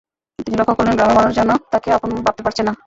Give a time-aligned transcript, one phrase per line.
[0.39, 2.73] তিনি লক্ষ করলেন, গ্রামের মানুষ যেন তাকে আপন ভাবতে পারছে না।